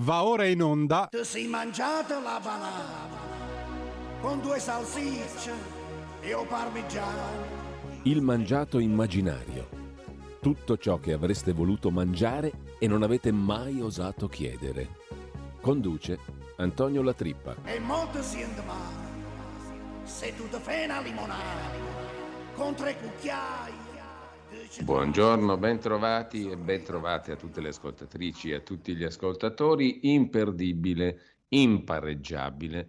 Va 0.00 0.22
ora 0.22 0.46
in 0.46 0.62
onda. 0.62 1.08
Ti 1.10 1.24
sei 1.24 1.48
mangiata 1.48 2.20
la 2.20 2.38
banana 2.40 3.16
con 4.20 4.40
due 4.40 4.60
salsicce 4.60 5.52
e 6.20 6.34
o 6.34 6.44
parmigiano. 6.44 7.56
Il 8.04 8.22
mangiato 8.22 8.78
immaginario. 8.78 9.68
Tutto 10.40 10.76
ciò 10.76 11.00
che 11.00 11.12
avreste 11.12 11.52
voluto 11.52 11.90
mangiare 11.90 12.76
e 12.78 12.86
non 12.86 13.02
avete 13.02 13.32
mai 13.32 13.80
osato 13.80 14.28
chiedere. 14.28 14.98
Conduce 15.60 16.18
Antonio 16.58 17.02
Latrippa. 17.02 17.56
E 17.64 17.80
molto 17.80 18.22
si 18.22 18.46
male 18.64 19.06
se 20.04 20.32
tu 20.36 20.48
ti 20.48 20.58
fai 20.60 20.84
una 20.84 21.00
limonata 21.00 21.70
con 22.54 22.72
tre 22.76 22.96
cucchiai. 22.98 23.97
Buongiorno, 24.82 25.58
bentrovati 25.58 26.48
e 26.48 26.56
bentrovate 26.56 27.32
a 27.32 27.36
tutte 27.36 27.60
le 27.60 27.68
ascoltatrici 27.68 28.50
e 28.50 28.54
a 28.54 28.60
tutti 28.60 28.94
gli 28.96 29.04
ascoltatori. 29.04 30.12
Imperdibile, 30.12 31.20
impareggiabile. 31.48 32.88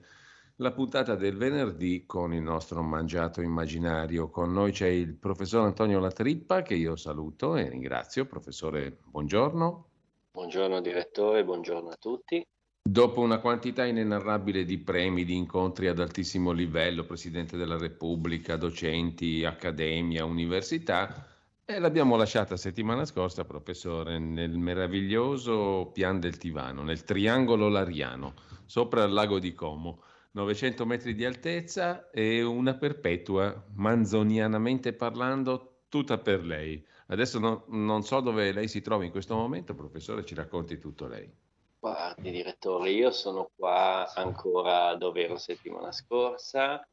La 0.57 0.71
puntata 0.71 1.15
del 1.15 1.35
venerdì 1.35 2.05
con 2.05 2.33
il 2.33 2.41
nostro 2.41 2.81
mangiato 2.81 3.41
immaginario. 3.41 4.29
Con 4.29 4.53
noi 4.53 4.71
c'è 4.71 4.87
il 4.87 5.15
professor 5.15 5.65
Antonio 5.65 5.99
Latrippa 5.99 6.61
che 6.61 6.75
io 6.75 6.95
saluto 6.95 7.55
e 7.57 7.67
ringrazio. 7.67 8.25
Professore, 8.25 8.99
buongiorno. 9.05 9.87
Buongiorno 10.31 10.79
direttore, 10.79 11.43
buongiorno 11.43 11.89
a 11.89 11.97
tutti. 11.99 12.45
Dopo 12.81 13.19
una 13.19 13.39
quantità 13.39 13.85
inenarrabile 13.85 14.63
di 14.63 14.77
premi, 14.77 15.25
di 15.25 15.35
incontri 15.35 15.87
ad 15.87 15.99
altissimo 15.99 16.51
livello, 16.51 17.03
Presidente 17.03 17.57
della 17.57 17.77
Repubblica, 17.77 18.55
docenti, 18.55 19.43
accademia, 19.43 20.23
università, 20.23 21.27
e 21.69 21.77
l'abbiamo 21.77 22.15
lasciata 22.15 22.57
settimana 22.57 23.05
scorsa, 23.05 23.45
professore, 23.45 24.17
nel 24.17 24.57
meraviglioso 24.57 25.91
Pian 25.93 26.19
del 26.19 26.37
Tivano, 26.37 26.81
nel 26.81 27.03
triangolo 27.03 27.69
lariano, 27.69 28.33
sopra 28.65 29.03
il 29.03 29.13
lago 29.13 29.37
di 29.37 29.53
Como. 29.53 30.01
900 30.31 30.83
metri 30.87 31.13
di 31.13 31.25
altezza 31.25 32.09
e 32.09 32.41
una 32.41 32.73
perpetua, 32.73 33.65
manzonianamente 33.75 34.93
parlando, 34.93 35.81
tutta 35.89 36.17
per 36.17 36.43
lei. 36.43 36.83
Adesso 37.05 37.37
no, 37.37 37.65
non 37.67 38.01
so 38.01 38.19
dove 38.19 38.51
lei 38.51 38.67
si 38.67 38.81
trova 38.81 39.05
in 39.05 39.11
questo 39.11 39.35
momento, 39.35 39.75
professore, 39.75 40.25
ci 40.25 40.33
racconti 40.33 40.79
tutto 40.79 41.05
lei. 41.05 41.31
Guardi, 41.77 42.31
direttore, 42.31 42.89
io 42.89 43.11
sono 43.11 43.51
qua 43.55 44.11
ancora 44.15 44.95
dove 44.95 45.23
ero 45.23 45.37
settimana 45.37 45.91
scorsa 45.91 46.83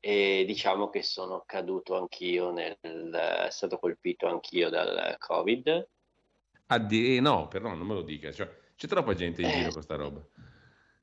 e 0.00 0.44
diciamo 0.46 0.88
che 0.88 1.02
sono 1.02 1.42
caduto 1.46 1.96
anch'io, 1.96 2.50
nel, 2.50 2.78
è 2.80 3.50
stato 3.50 3.78
colpito 3.78 4.26
anch'io 4.26 4.70
dal 4.70 5.16
Covid. 5.18 5.88
Addi- 6.68 7.16
eh, 7.16 7.20
no, 7.20 7.48
però 7.48 7.74
non 7.74 7.86
me 7.86 7.94
lo 7.94 8.02
dica, 8.02 8.32
cioè, 8.32 8.48
c'è 8.76 8.86
troppa 8.86 9.14
gente 9.14 9.42
in 9.42 9.48
Eh. 9.48 9.52
giro 9.52 9.72
con 9.72 9.82
sta 9.82 9.96
roba. 9.96 10.24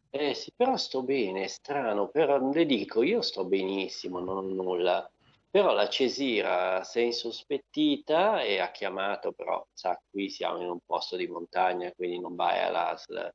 Eh 0.09 0.33
sì, 0.33 0.51
però 0.55 0.77
sto 0.77 1.03
bene, 1.03 1.43
è 1.43 1.47
strano, 1.47 2.09
però 2.09 2.39
le 2.51 2.65
dico, 2.65 3.03
io 3.03 3.21
sto 3.21 3.45
benissimo, 3.45 4.19
non 4.19 4.37
ho 4.37 4.41
nulla. 4.41 5.11
Però 5.49 5.73
la 5.73 5.87
Cesira 5.89 6.83
si 6.83 6.99
è 6.99 7.03
insospettita 7.03 8.41
e 8.41 8.59
ha 8.59 8.71
chiamato, 8.71 9.31
però 9.33 9.65
sa, 9.73 9.99
qui 10.09 10.29
siamo 10.29 10.61
in 10.61 10.69
un 10.69 10.79
posto 10.85 11.15
di 11.15 11.27
montagna, 11.27 11.91
quindi 11.93 12.19
non 12.19 12.35
vai 12.35 12.59
all'ASL. 12.61 13.31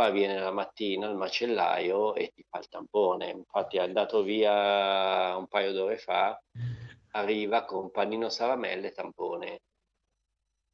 Poi 0.00 0.12
viene 0.12 0.40
la 0.40 0.50
mattina 0.50 1.10
il 1.10 1.14
macellaio 1.14 2.14
e 2.14 2.32
ti 2.34 2.42
fa 2.48 2.58
il 2.58 2.68
tampone. 2.68 3.28
Infatti 3.28 3.76
è 3.76 3.80
andato 3.80 4.22
via 4.22 5.36
un 5.36 5.46
paio 5.46 5.72
d'ore 5.72 5.98
fa, 5.98 6.40
arriva 7.10 7.66
con 7.66 7.90
panino 7.90 8.30
salamelle 8.30 8.86
e 8.86 8.92
tampone. 8.92 9.60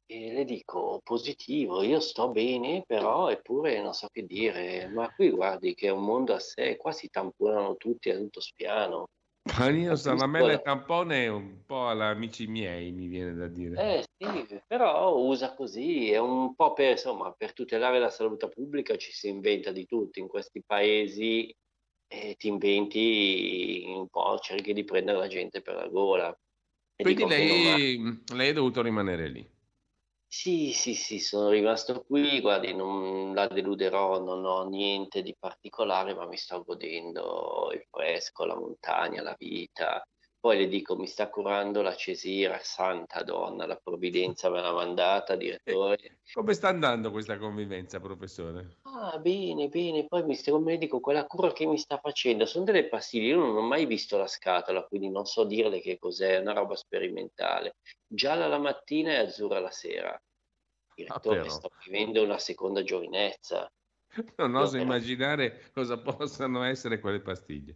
E 0.05 0.31
le 0.31 0.45
dico 0.45 1.01
positivo, 1.03 1.83
io 1.83 1.99
sto 1.99 2.29
bene, 2.29 2.83
però 2.87 3.29
eppure 3.29 3.81
non 3.81 3.93
so 3.93 4.07
che 4.09 4.25
dire. 4.25 4.87
Ma 4.87 5.13
qui 5.13 5.29
guardi 5.31 5.73
che 5.73 5.87
è 5.87 5.91
un 5.91 6.05
mondo 6.05 6.33
a 6.33 6.39
sé, 6.39 6.77
qua 6.77 6.93
si 6.93 7.09
tamponano 7.09 7.75
tutti, 7.75 8.07
è 8.07 8.15
tutto 8.15 8.39
spiano. 8.39 9.09
Panino, 9.55 9.95
salamella 9.95 10.53
e 10.53 10.61
tampone 10.61 11.23
è 11.23 11.27
un 11.27 11.63
po' 11.65 11.87
alla 11.87 12.07
amici 12.07 12.47
miei, 12.47 12.91
mi 12.91 13.07
viene 13.07 13.33
da 13.33 13.47
dire. 13.47 13.97
Eh 13.97 14.05
sì, 14.17 14.59
però 14.67 15.17
usa 15.17 15.53
così, 15.53 16.11
è 16.11 16.17
un 16.17 16.55
po' 16.55 16.73
per, 16.73 16.91
insomma, 16.91 17.31
per 17.31 17.53
tutelare 17.53 17.99
la 17.99 18.09
salute 18.09 18.49
pubblica 18.49 18.95
ci 18.97 19.11
si 19.11 19.29
inventa 19.29 19.71
di 19.71 19.85
tutto 19.85 20.19
in 20.19 20.27
questi 20.27 20.63
paesi 20.65 21.53
e 22.07 22.35
ti 22.37 22.47
inventi 22.47 23.83
un 23.87 24.07
po', 24.07 24.37
cerchi 24.39 24.73
di 24.73 24.83
prendere 24.83 25.17
la 25.17 25.27
gente 25.27 25.61
per 25.61 25.75
la 25.75 25.87
gola. 25.87 26.37
Quindi 26.95 27.25
lei, 27.25 28.23
lei 28.33 28.49
è 28.49 28.53
dovuto 28.53 28.81
rimanere 28.81 29.29
lì. 29.29 29.56
Sì, 30.29 30.71
sì, 30.73 30.93
sì, 30.93 31.19
sono 31.19 31.49
rimasto 31.49 32.03
qui, 32.03 32.39
guardi, 32.41 32.73
non 32.75 33.33
la 33.33 33.47
deluderò, 33.47 34.19
non 34.21 34.43
ho 34.45 34.67
niente 34.67 35.21
di 35.21 35.33
particolare, 35.37 36.13
ma 36.13 36.25
mi 36.27 36.35
sto 36.37 36.63
godendo 36.63 37.69
il 37.73 37.85
fresco, 37.89 38.43
la 38.45 38.55
montagna, 38.55 39.21
la 39.21 39.35
vita. 39.37 40.05
Poi 40.47 40.59
le 40.59 40.69
dico, 40.69 40.95
mi 40.95 41.07
sta 41.07 41.27
curando 41.27 41.81
la 41.81 41.93
Cesira, 41.93 42.57
santa 42.61 43.21
donna, 43.21 43.65
la 43.65 43.75
provvidenza 43.75 44.49
me 44.49 44.61
l'ha 44.61 44.71
mandata, 44.71 45.35
direttore. 45.35 46.19
Come 46.31 46.53
sta 46.53 46.69
andando 46.69 47.11
questa 47.11 47.37
convivenza, 47.37 47.99
professore? 47.99 48.77
Ah, 48.83 49.19
bene, 49.19 49.67
bene, 49.67 50.07
poi 50.07 50.23
mi 50.23 50.41
come 50.41 50.71
le 50.71 50.77
dico, 50.77 51.01
quella 51.01 51.25
cura 51.25 51.51
che 51.51 51.65
mi 51.65 51.77
sta 51.77 51.97
facendo 51.97 52.45
sono 52.45 52.63
delle 52.63 52.87
pastiglie, 52.87 53.31
io 53.31 53.39
non 53.39 53.57
ho 53.57 53.61
mai 53.61 53.85
visto 53.85 54.17
la 54.17 54.25
scatola, 54.25 54.83
quindi 54.83 55.09
non 55.09 55.25
so 55.25 55.43
dirle 55.43 55.81
che 55.81 55.99
cos'è, 55.99 56.35
è 56.35 56.39
una 56.39 56.53
roba 56.53 56.77
sperimentale. 56.77 57.75
Gialla 58.07 58.47
la 58.47 58.57
mattina 58.57 59.11
e 59.11 59.17
azzurra 59.17 59.59
la 59.59 59.71
sera. 59.71 60.17
Direttore, 60.95 61.41
però. 61.41 61.49
sto 61.49 61.71
vivendo 61.83 62.23
una 62.23 62.39
seconda 62.39 62.83
giovinezza. 62.83 63.69
Non 64.37 64.55
oso 64.55 64.77
immaginare 64.77 65.69
cosa 65.73 65.97
possano 65.97 66.63
essere 66.63 67.01
quelle 67.01 67.19
pastiglie. 67.19 67.75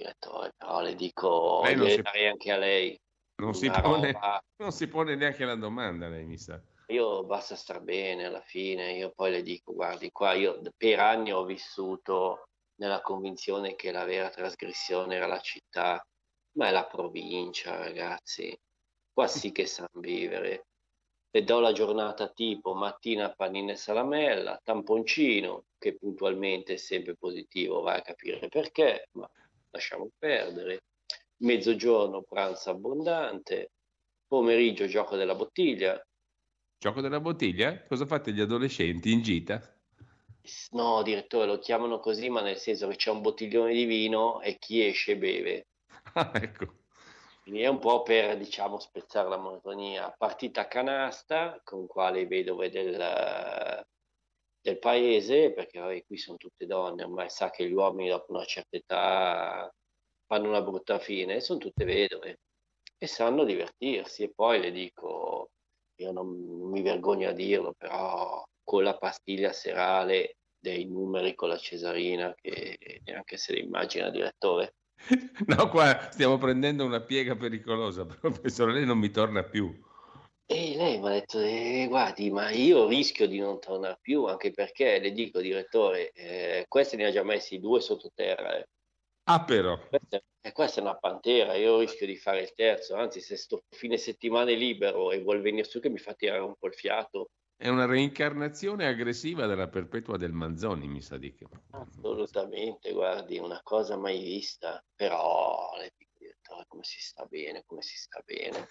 Direttore, 0.00 0.54
però 0.56 0.80
le 0.80 0.94
dico, 0.94 1.60
Lei 1.62 1.76
non 1.76 1.90
si- 1.90 2.00
anche 2.00 2.50
a 2.50 2.56
lei. 2.56 2.98
Non 3.36 3.52
si, 3.52 3.70
pone, 3.70 4.12
non 4.56 4.72
si 4.72 4.88
pone 4.88 5.14
neanche 5.14 5.44
la 5.44 5.56
domanda, 5.56 6.08
lei 6.08 6.24
mi 6.24 6.38
sa. 6.38 6.58
Io 6.86 7.24
basta 7.24 7.54
star 7.54 7.82
bene 7.82 8.24
alla 8.24 8.40
fine, 8.40 8.94
io 8.94 9.12
poi 9.14 9.30
le 9.30 9.42
dico, 9.42 9.74
guardi, 9.74 10.10
qua 10.10 10.32
io 10.32 10.58
per 10.74 11.00
anni 11.00 11.32
ho 11.32 11.44
vissuto 11.44 12.44
nella 12.76 13.02
convinzione 13.02 13.76
che 13.76 13.92
la 13.92 14.04
vera 14.04 14.30
trasgressione 14.30 15.16
era 15.16 15.26
la 15.26 15.38
città, 15.40 16.02
ma 16.52 16.68
è 16.68 16.70
la 16.70 16.86
provincia, 16.86 17.76
ragazzi. 17.76 18.56
Qua 19.12 19.26
sì 19.26 19.52
che 19.52 19.66
sanno 19.66 20.00
vivere. 20.00 20.64
Le 21.30 21.44
do 21.44 21.60
la 21.60 21.72
giornata 21.72 22.28
tipo 22.30 22.74
mattina 22.74 23.32
panina 23.34 23.72
e 23.72 23.76
salamella, 23.76 24.58
tamponcino, 24.64 25.64
che 25.78 25.96
puntualmente 25.96 26.72
è 26.74 26.76
sempre 26.76 27.14
positivo, 27.16 27.82
vai 27.82 27.98
a 27.98 28.02
capire 28.02 28.48
perché, 28.48 29.08
ma 29.12 29.30
lasciamo 29.70 30.08
perdere. 30.18 30.80
Mezzogiorno 31.38 32.22
pranzo 32.22 32.70
abbondante, 32.70 33.72
pomeriggio 34.26 34.86
gioco 34.86 35.16
della 35.16 35.34
bottiglia, 35.34 36.00
Gioco 36.82 37.02
della 37.02 37.20
bottiglia? 37.20 37.82
Cosa 37.82 38.06
fate 38.06 38.32
gli 38.32 38.40
adolescenti 38.40 39.12
in 39.12 39.20
gita? 39.20 39.60
No, 40.70 41.02
direttore, 41.02 41.44
lo 41.44 41.58
chiamano 41.58 42.00
così, 42.00 42.30
ma 42.30 42.40
nel 42.40 42.56
senso 42.56 42.88
che 42.88 42.96
c'è 42.96 43.10
un 43.10 43.20
bottiglione 43.20 43.74
di 43.74 43.84
vino 43.84 44.40
e 44.40 44.56
chi 44.58 44.82
esce 44.84 45.18
beve. 45.18 45.66
Ah, 46.14 46.32
ecco. 46.34 46.78
Quindi 47.42 47.60
è 47.60 47.66
un 47.66 47.78
po' 47.78 48.02
per, 48.02 48.38
diciamo, 48.38 48.78
spezzare 48.78 49.28
la 49.28 49.36
monotonia. 49.36 50.10
Partita 50.16 50.66
canasta 50.66 51.60
con 51.62 51.86
quale 51.86 52.26
vedove 52.26 52.70
del, 52.70 52.96
del 54.62 54.78
paese, 54.78 55.52
perché 55.52 55.78
vabbè, 55.78 56.04
qui 56.04 56.16
sono 56.18 56.36
tutte 56.36 56.66
donne, 56.66 57.04
ormai 57.04 57.30
sa 57.30 57.50
che 57.50 57.66
gli 57.66 57.72
uomini 57.72 58.08
dopo 58.08 58.32
una 58.32 58.44
certa 58.44 58.76
età 58.76 59.72
fanno 60.26 60.48
una 60.48 60.62
brutta 60.62 60.98
fine, 60.98 61.40
sono 61.40 61.58
tutte 61.58 61.84
vedove 61.84 62.40
e 62.98 63.06
sanno 63.06 63.44
divertirsi. 63.44 64.24
E 64.24 64.32
poi 64.34 64.60
le 64.60 64.70
dico, 64.70 65.50
io 65.96 66.12
non, 66.12 66.28
mi 66.70 66.82
vergogno 66.82 67.28
a 67.28 67.32
dirlo, 67.32 67.74
però 67.76 68.44
con 68.62 68.82
la 68.82 68.96
pastiglia 68.96 69.52
serale 69.52 70.36
dei 70.58 70.84
numeri 70.84 71.34
con 71.34 71.48
la 71.48 71.56
cesarina, 71.56 72.34
che 72.34 73.00
neanche 73.04 73.36
se 73.38 73.54
le 73.54 73.60
immagina, 73.60 74.10
direttore. 74.10 74.74
No, 75.46 75.70
qua 75.70 76.10
stiamo 76.10 76.36
prendendo 76.36 76.84
una 76.84 77.00
piega 77.00 77.34
pericolosa, 77.34 78.04
professore, 78.20 78.74
lei 78.74 78.84
non 78.84 78.98
mi 78.98 79.10
torna 79.10 79.42
più. 79.42 79.72
E 80.52 80.74
lei 80.76 80.98
mi 80.98 81.06
ha 81.06 81.10
detto, 81.12 81.38
"Eh, 81.40 81.86
guardi, 81.88 82.30
ma 82.30 82.50
io 82.50 82.88
rischio 82.88 83.26
di 83.28 83.38
non 83.38 83.60
tornare 83.60 83.98
più, 84.00 84.24
anche 84.24 84.50
perché 84.50 84.98
le 84.98 85.12
dico, 85.12 85.40
direttore, 85.40 86.10
eh, 86.10 86.64
questi 86.66 86.96
ne 86.96 87.06
ha 87.06 87.10
già 87.12 87.22
messi 87.22 87.58
due 87.60 87.80
sottoterra. 87.80 88.56
eh. 88.58 88.66
Ah, 89.24 89.44
però. 89.44 89.78
Questa, 89.88 90.20
e 90.40 90.52
questa 90.52 90.80
è 90.80 90.82
una 90.82 90.96
pantera, 90.98 91.54
io 91.54 91.78
rischio 91.78 92.06
di 92.06 92.16
fare 92.16 92.40
il 92.42 92.52
terzo, 92.54 92.96
anzi 92.96 93.20
se 93.20 93.36
sto 93.36 93.62
fine 93.68 93.96
settimana 93.96 94.50
libero 94.50 95.12
e 95.12 95.20
vuol 95.20 95.40
venire 95.40 95.64
su 95.64 95.78
che 95.80 95.88
mi 95.88 95.98
fa 95.98 96.14
tirare 96.14 96.40
un 96.40 96.54
po' 96.58 96.66
il 96.66 96.74
fiato. 96.74 97.28
È 97.56 97.68
una 97.68 97.84
reincarnazione 97.86 98.86
aggressiva 98.86 99.46
della 99.46 99.68
perpetua 99.68 100.16
del 100.16 100.32
Manzoni, 100.32 100.88
mi 100.88 101.00
sa 101.00 101.16
di 101.16 101.32
che. 101.32 101.46
Assolutamente, 101.72 102.92
guardi, 102.92 103.38
una 103.38 103.60
cosa 103.62 103.96
mai 103.96 104.18
vista, 104.20 104.84
però 104.94 105.76
le 105.76 105.92
dico, 105.96 106.10
direttore, 106.18 106.64
come 106.66 106.82
si 106.84 107.00
sta 107.00 107.24
bene, 107.26 107.62
come 107.64 107.82
si 107.82 107.96
sta 107.96 108.20
bene. 108.24 108.68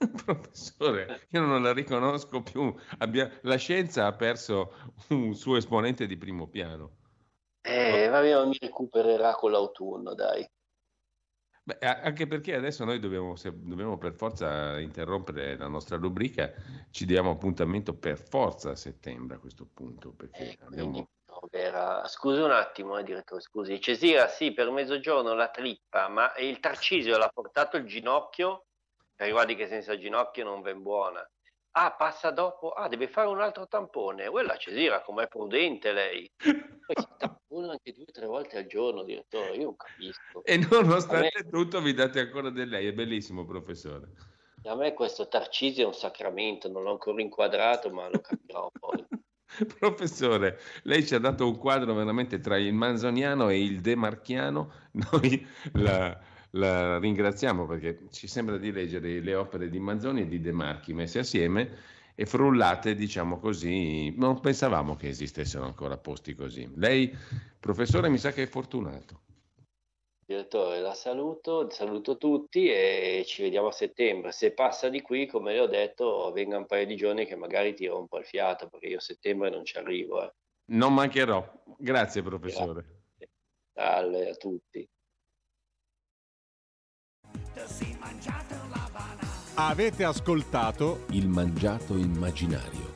Professore, 0.24 1.26
io 1.30 1.40
non 1.42 1.62
la 1.62 1.72
riconosco 1.72 2.42
più. 2.42 2.74
Abbia... 2.98 3.30
La 3.42 3.56
scienza 3.56 4.06
ha 4.06 4.12
perso 4.12 4.72
un 5.08 5.34
suo 5.34 5.56
esponente 5.56 6.06
di 6.06 6.16
primo 6.16 6.48
piano. 6.48 6.96
Eh, 7.60 8.08
vabbè, 8.08 8.46
mi 8.46 8.56
recupererà 8.58 9.34
con 9.34 9.50
l'autunno, 9.50 10.14
dai. 10.14 10.48
Beh, 11.62 11.78
anche 11.80 12.26
perché 12.26 12.54
adesso 12.54 12.84
noi 12.84 12.98
dobbiamo, 12.98 13.34
dobbiamo, 13.52 13.98
per 13.98 14.14
forza 14.14 14.78
interrompere 14.80 15.58
la 15.58 15.68
nostra 15.68 15.98
rubrica, 15.98 16.50
ci 16.90 17.04
diamo 17.04 17.32
appuntamento 17.32 17.94
per 17.94 18.18
forza 18.18 18.70
a 18.70 18.76
settembre 18.76 19.36
a 19.36 19.40
questo 19.40 19.66
punto. 19.66 20.12
Perché 20.12 20.52
eh, 20.52 20.58
abbiamo... 20.64 21.10
Era... 21.50 22.06
Scusi 22.08 22.40
un 22.40 22.50
attimo, 22.50 22.96
eh, 22.96 23.02
direttore, 23.02 23.42
scusi. 23.42 23.78
Cesira, 23.80 24.28
sì, 24.28 24.52
per 24.52 24.70
mezzogiorno 24.70 25.34
la 25.34 25.48
trippa, 25.48 26.08
ma 26.08 26.32
il 26.38 26.58
Tarcisio 26.58 27.18
l'ha 27.18 27.28
portato 27.28 27.76
il 27.76 27.84
ginocchio? 27.84 28.64
Guardi 29.28 29.54
che 29.54 29.66
senza 29.66 29.98
ginocchio 29.98 30.44
non 30.44 30.62
ben 30.62 30.80
buona. 30.80 31.28
Ah, 31.72 31.92
passa 31.92 32.30
dopo. 32.30 32.70
Ah, 32.70 32.88
deve 32.88 33.06
fare 33.06 33.28
un 33.28 33.40
altro 33.40 33.68
tampone. 33.68 34.28
Quella 34.28 34.56
Cesira, 34.56 35.02
com'è 35.02 35.28
prudente 35.28 35.92
lei. 35.92 36.30
Poi 36.36 36.96
si 36.96 37.08
tampona 37.16 37.72
anche 37.72 37.92
due 37.92 38.04
o 38.08 38.12
tre 38.12 38.26
volte 38.26 38.58
al 38.58 38.66
giorno, 38.66 39.04
direttore. 39.04 39.54
Io 39.54 39.64
non 39.64 39.76
capisco. 39.76 40.42
E 40.44 40.56
nonostante 40.56 41.42
me... 41.44 41.48
tutto 41.50 41.80
vi 41.80 41.94
date 41.94 42.20
ancora 42.20 42.50
di 42.50 42.64
lei. 42.66 42.88
È 42.88 42.92
bellissimo, 42.92 43.44
professore. 43.44 44.12
A 44.64 44.74
me 44.74 44.94
questo 44.94 45.28
Tarcisio 45.28 45.84
è 45.84 45.86
un 45.86 45.94
sacramento. 45.94 46.68
Non 46.68 46.82
l'ho 46.82 46.92
ancora 46.92 47.20
inquadrato, 47.22 47.90
ma 47.90 48.08
lo 48.08 48.20
capirò 48.20 48.70
poi. 48.78 49.06
Professore, 49.78 50.58
lei 50.84 51.06
ci 51.06 51.14
ha 51.14 51.18
dato 51.18 51.46
un 51.46 51.56
quadro 51.56 51.94
veramente 51.94 52.40
tra 52.40 52.56
il 52.56 52.72
manzoniano 52.72 53.48
e 53.48 53.62
il 53.62 53.80
demarchiano. 53.80 54.72
Noi 54.92 55.46
la, 55.74 56.18
la 56.50 56.98
ringraziamo 56.98 57.66
perché 57.66 58.06
ci 58.10 58.26
sembra 58.26 58.56
di 58.56 58.72
leggere 58.72 59.20
le 59.20 59.34
opere 59.34 59.68
di 59.68 59.78
Manzoni 59.78 60.22
e 60.22 60.26
di 60.26 60.40
De 60.40 60.52
Marchi 60.52 60.92
messe 60.92 61.20
assieme 61.20 61.98
e 62.14 62.26
frullate, 62.26 62.94
diciamo 62.94 63.38
così, 63.38 64.14
non 64.16 64.40
pensavamo 64.40 64.94
che 64.94 65.08
esistessero 65.08 65.64
ancora 65.64 65.96
posti 65.96 66.34
così. 66.34 66.70
Lei, 66.74 67.10
professore, 67.58 68.10
mi 68.10 68.18
sa 68.18 68.30
che 68.32 68.42
è 68.42 68.46
fortunato. 68.46 69.22
Direttore, 70.26 70.80
la 70.80 70.92
saluto, 70.92 71.70
saluto 71.70 72.16
tutti 72.18 72.68
e 72.68 73.24
ci 73.26 73.42
vediamo 73.42 73.68
a 73.68 73.72
settembre. 73.72 74.32
Se 74.32 74.52
passa 74.52 74.88
di 74.88 75.00
qui, 75.00 75.26
come 75.26 75.54
le 75.54 75.60
ho 75.60 75.66
detto, 75.66 76.30
venga 76.32 76.58
un 76.58 76.66
paio 76.66 76.84
di 76.84 76.94
giorni 76.94 77.24
che 77.24 77.36
magari 77.36 77.74
tiro 77.74 77.98
un 77.98 78.06
po' 78.06 78.18
il 78.18 78.26
fiato, 78.26 78.68
perché 78.68 78.86
io 78.88 78.98
a 78.98 79.00
settembre 79.00 79.50
non 79.50 79.64
ci 79.64 79.78
arrivo. 79.78 80.22
Eh. 80.22 80.32
Non 80.66 80.92
mancherò. 80.92 81.44
Grazie, 81.78 82.22
professore. 82.22 82.84
Grazie. 83.16 83.34
Salve 83.72 84.28
a 84.28 84.34
tutti. 84.34 84.88
Avete 89.54 90.04
ascoltato 90.04 91.04
Il 91.10 91.28
mangiato 91.28 91.96
immaginario 91.96 92.89